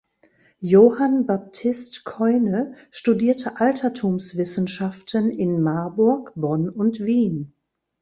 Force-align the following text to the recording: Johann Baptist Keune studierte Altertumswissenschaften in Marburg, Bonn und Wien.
Johann 0.61 1.27
Baptist 1.27 2.05
Keune 2.05 2.73
studierte 2.89 3.57
Altertumswissenschaften 3.59 5.29
in 5.29 5.61
Marburg, 5.61 6.31
Bonn 6.33 6.69
und 6.69 7.01
Wien. 7.01 7.53